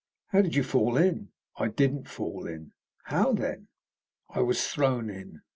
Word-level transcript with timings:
"How 0.29 0.41
did 0.41 0.55
you 0.55 0.63
fall 0.63 0.97
in?" 0.97 1.29
"I 1.57 1.67
didn't 1.67 2.07
fall 2.07 2.47
in." 2.47 2.71
"How, 3.03 3.33
then?" 3.33 3.67
"I 4.31 4.39
was 4.41 4.65
thrown 4.65 5.11
in. 5.11 5.43